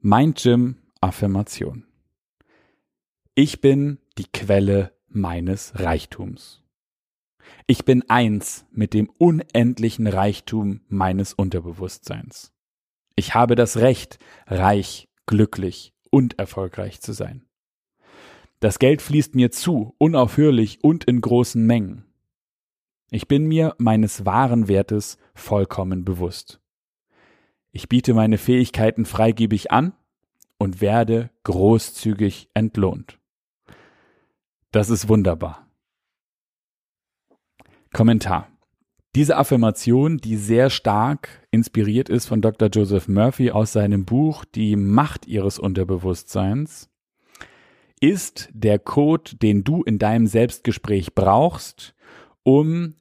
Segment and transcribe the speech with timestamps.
[0.00, 1.84] Mind Gym Affirmation.
[3.34, 6.62] Ich bin die Quelle meines Reichtums.
[7.66, 12.52] Ich bin eins mit dem unendlichen Reichtum meines Unterbewusstseins.
[13.16, 17.44] Ich habe das Recht, reich, glücklich und erfolgreich zu sein.
[18.60, 22.04] Das Geld fließt mir zu, unaufhörlich und in großen Mengen.
[23.10, 26.60] Ich bin mir meines wahren Wertes vollkommen bewusst.
[27.78, 29.92] Ich biete meine Fähigkeiten freigebig an
[30.58, 33.20] und werde großzügig entlohnt.
[34.72, 35.64] Das ist wunderbar.
[37.92, 38.48] Kommentar.
[39.14, 42.68] Diese Affirmation, die sehr stark inspiriert ist von Dr.
[42.68, 46.90] Joseph Murphy aus seinem Buch Die Macht ihres Unterbewusstseins,
[48.00, 51.94] ist der Code, den du in deinem Selbstgespräch brauchst,
[52.42, 52.96] um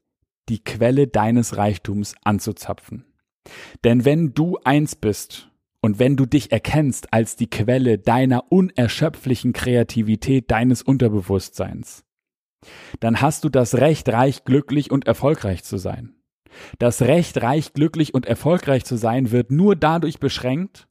[0.49, 3.07] die Quelle deines Reichtums anzuzapfen.
[3.83, 5.49] Denn wenn du eins bist
[5.81, 12.03] und wenn du dich erkennst als die Quelle deiner unerschöpflichen Kreativität, deines Unterbewusstseins,
[12.99, 16.15] dann hast du das Recht, reich, glücklich und erfolgreich zu sein.
[16.79, 20.87] Das Recht, reich, glücklich und erfolgreich zu sein, wird nur dadurch beschränkt,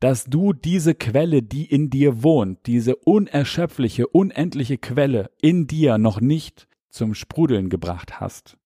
[0.00, 6.20] dass du diese Quelle, die in dir wohnt, diese unerschöpfliche, unendliche Quelle in dir noch
[6.20, 8.58] nicht zum Sprudeln gebracht hast.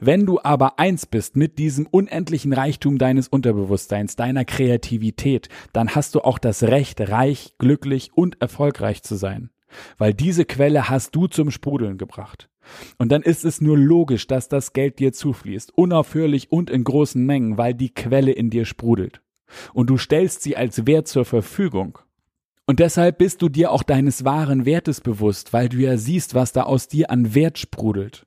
[0.00, 6.14] Wenn du aber eins bist mit diesem unendlichen Reichtum deines Unterbewusstseins, deiner Kreativität, dann hast
[6.14, 9.50] du auch das Recht, reich, glücklich und erfolgreich zu sein.
[9.98, 12.48] Weil diese Quelle hast du zum Sprudeln gebracht.
[12.98, 17.24] Und dann ist es nur logisch, dass das Geld dir zufließt, unaufhörlich und in großen
[17.24, 19.20] Mengen, weil die Quelle in dir sprudelt.
[19.72, 21.98] Und du stellst sie als Wert zur Verfügung.
[22.66, 26.52] Und deshalb bist du dir auch deines wahren Wertes bewusst, weil du ja siehst, was
[26.52, 28.25] da aus dir an Wert sprudelt.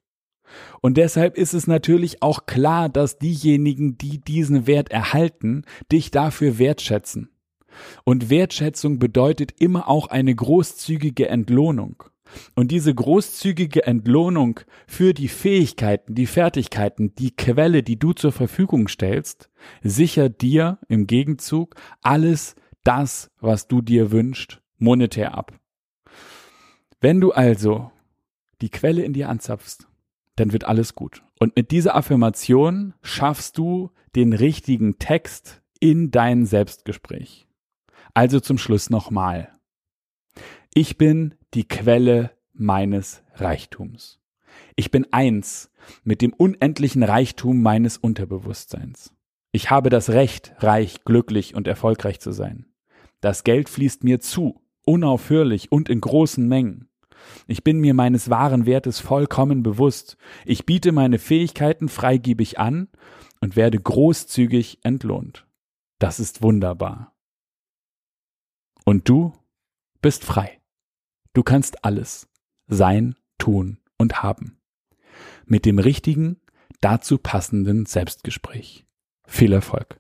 [0.81, 6.58] Und deshalb ist es natürlich auch klar, dass diejenigen, die diesen Wert erhalten, dich dafür
[6.58, 7.30] wertschätzen.
[8.03, 12.03] Und Wertschätzung bedeutet immer auch eine großzügige Entlohnung.
[12.56, 18.88] Und diese großzügige Entlohnung für die Fähigkeiten, die Fertigkeiten, die Quelle, die du zur Verfügung
[18.88, 19.50] stellst,
[19.81, 25.59] sichert dir im Gegenzug alles das, was du dir wünschst, monetär ab.
[27.01, 27.91] Wenn du also
[28.62, 29.88] die Quelle in dir anzapfst,
[30.39, 31.23] dann wird alles gut.
[31.39, 37.47] Und mit dieser Affirmation schaffst du den richtigen Text in dein Selbstgespräch.
[38.13, 39.50] Also zum Schluss nochmal.
[40.73, 44.19] Ich bin die Quelle meines Reichtums.
[44.75, 45.72] Ich bin eins
[46.03, 49.13] mit dem unendlichen Reichtum meines Unterbewusstseins.
[49.51, 52.66] Ich habe das Recht, reich, glücklich und erfolgreich zu sein.
[53.21, 56.88] Das Geld fließt mir zu, unaufhörlich und in großen Mengen.
[57.47, 60.18] Ich bin mir meines wahren Wertes vollkommen bewusst.
[60.46, 62.90] Ich biete meine Fähigkeiten freigebig an
[63.41, 65.47] und werde großzügig entlohnt.
[66.00, 67.13] Das ist wunderbar.
[68.85, 69.34] Und du
[70.02, 70.62] bist frei.
[71.34, 72.28] Du kannst alles
[72.68, 74.59] sein, tun und haben.
[75.46, 76.40] Mit dem richtigen,
[76.81, 78.86] dazu passenden Selbstgespräch.
[79.28, 80.00] Viel Erfolg.